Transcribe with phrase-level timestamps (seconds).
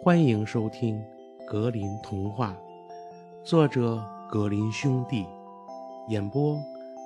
[0.00, 1.04] 欢迎收听
[1.44, 2.56] 《格林童话》，
[3.44, 5.26] 作者格林兄弟，
[6.08, 6.56] 演播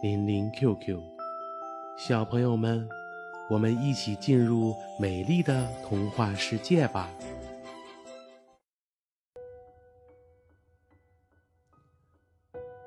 [0.02, 1.00] 林林 QQ。
[1.96, 2.86] 小朋友们，
[3.48, 7.08] 我们一起进入美丽的童话世界吧！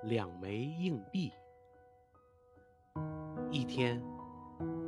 [0.03, 1.31] 两枚硬币。
[3.49, 3.99] 一天，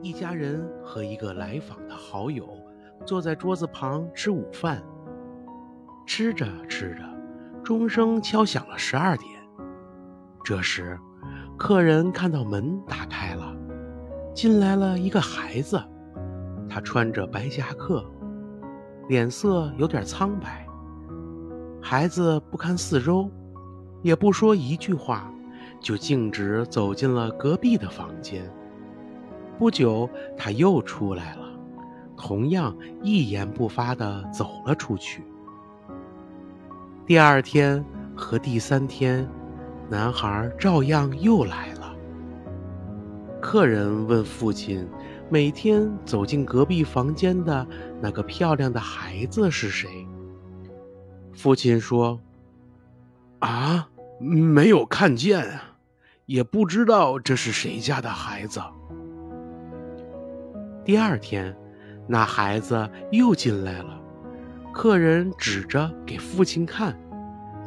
[0.03, 2.55] 一家人和一个来访的好友
[3.03, 4.79] 坐在桌子旁吃午饭。
[6.07, 7.03] 吃着吃着，
[7.61, 9.29] 钟声敲响了十二点。
[10.41, 10.97] 这时，
[11.57, 13.53] 客人看到门打开了，
[14.33, 15.83] 进来了一个孩子。
[16.69, 18.09] 他穿着白夹克，
[19.09, 20.65] 脸色有点苍白。
[21.81, 23.29] 孩子不看四周，
[24.01, 25.29] 也不说一句话，
[25.81, 28.49] 就径直走进了隔壁的房间。
[29.59, 31.45] 不久，他又出来了，
[32.15, 35.21] 同样一言不发地走了出去。
[37.07, 37.83] 第二天
[38.17, 39.25] 和第三天，
[39.89, 41.95] 男孩照样又来了。
[43.41, 44.85] 客人问父亲
[45.31, 47.65] ：“每天走进隔壁房间的
[48.01, 50.05] 那个漂亮的孩子是谁？”
[51.31, 52.19] 父亲说
[53.39, 53.87] ：“啊，
[54.19, 55.63] 没有看见啊，
[56.25, 58.61] 也不知道这是谁家的孩子。”
[60.83, 61.55] 第二天，
[62.05, 63.97] 那孩子又进来了。
[64.77, 66.95] 客人指着给父亲看，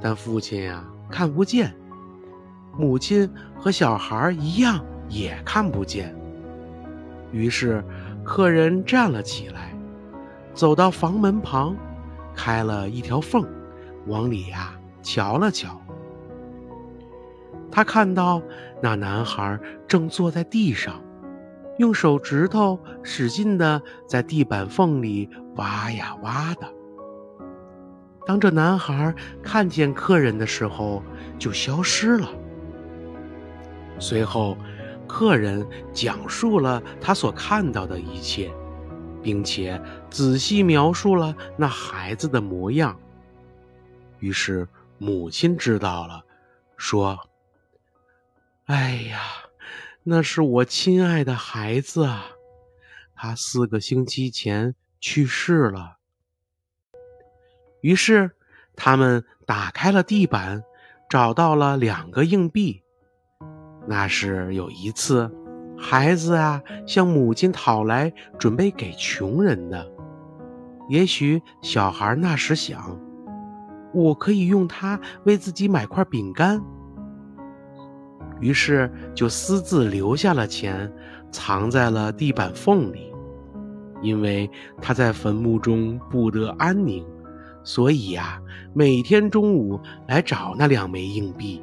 [0.01, 1.75] 但父亲呀看不见。
[2.79, 6.15] 母亲和小孩一样也看不见。
[7.33, 7.85] 于是，
[8.23, 9.75] 客人站了起来，
[10.55, 11.77] 走到房门旁，
[12.33, 13.45] 开了一条缝，
[14.07, 15.83] 往里呀瞧了瞧。
[17.73, 18.41] 他看到
[18.81, 21.03] 那男孩正坐在地上，
[21.79, 26.73] 用手指头使劲的在地板缝里挖呀挖的。
[28.27, 31.03] 当这男孩看见客人的时候，
[31.39, 32.29] 就消失了。
[33.99, 34.57] 随后，
[35.07, 38.51] 客人讲述了他所看到的一切，
[39.23, 39.81] 并且
[40.11, 42.99] 仔细描述了那孩子的模样。
[44.21, 46.25] 于是，母亲知道了，
[46.77, 47.19] 说
[48.67, 49.21] ：“哎呀，
[50.03, 52.27] 那是我亲爱的孩子啊，
[53.15, 55.97] 他四个星期前去世了。”
[57.81, 58.31] 于是，
[58.77, 60.63] 他们打开了地板，
[61.09, 62.83] 找到了两个硬币。
[63.87, 65.31] 那是有一次，
[65.77, 69.87] 孩子啊向母亲讨来，准备给穷人的。
[70.89, 72.99] 也许小孩那时想，
[73.95, 76.61] 我可以用它为自己买块饼干。
[78.41, 80.93] 于是就私自留下了钱，
[81.31, 83.13] 藏在了地板缝里，
[84.03, 87.07] 因为他在坟墓中不得安宁。
[87.63, 88.41] 所以呀，
[88.73, 89.79] 每天中午
[90.09, 91.63] 来找那两枚硬币。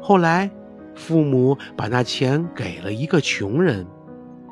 [0.00, 0.50] 后来，
[0.94, 3.86] 父母把那钱给了一个穷人，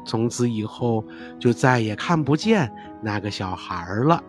[0.05, 1.05] 从此以后
[1.39, 4.23] 就再也看不见那个小孩了。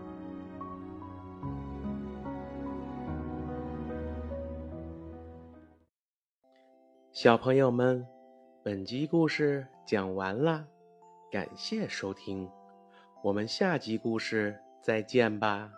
[7.11, 8.05] 小朋友们，
[8.63, 10.65] 本集故事讲完了，
[11.31, 12.47] 感谢收听，
[13.23, 15.69] 我们下集故事再见吧。